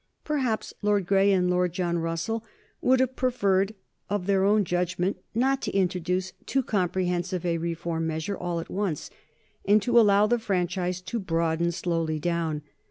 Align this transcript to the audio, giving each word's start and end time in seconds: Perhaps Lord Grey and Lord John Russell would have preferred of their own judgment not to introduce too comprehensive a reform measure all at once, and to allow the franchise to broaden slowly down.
Perhaps 0.23 0.73
Lord 0.81 1.05
Grey 1.05 1.31
and 1.31 1.47
Lord 1.47 1.73
John 1.73 1.99
Russell 1.99 2.43
would 2.81 2.99
have 3.01 3.15
preferred 3.15 3.75
of 4.09 4.25
their 4.25 4.43
own 4.43 4.65
judgment 4.65 5.17
not 5.35 5.61
to 5.61 5.71
introduce 5.75 6.33
too 6.47 6.63
comprehensive 6.63 7.45
a 7.45 7.59
reform 7.59 8.07
measure 8.07 8.35
all 8.35 8.59
at 8.59 8.71
once, 8.71 9.11
and 9.63 9.79
to 9.83 9.99
allow 9.99 10.25
the 10.25 10.39
franchise 10.39 11.01
to 11.01 11.19
broaden 11.19 11.71
slowly 11.71 12.17
down. 12.17 12.63